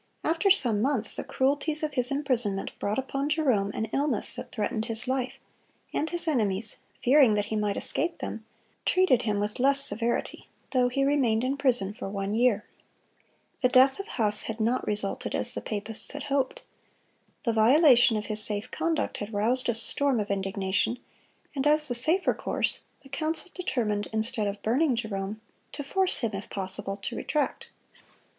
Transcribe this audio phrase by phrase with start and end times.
[0.23, 4.85] After some months the cruelties of his imprisonment brought upon Jerome an illness that threatened
[4.85, 5.35] his life,
[5.93, 8.43] and his enemies, fearing that he might escape them,
[8.83, 12.65] treated him with less severity, though he remained in prison for one year.
[13.61, 16.63] The death of Huss had not resulted as the papists had hoped.
[17.43, 20.97] The violation of his safe conduct had roused a storm of indignation,
[21.53, 25.41] and as the safer course, the council determined, instead of burning Jerome,
[25.73, 27.69] to force him, if possible, to retract.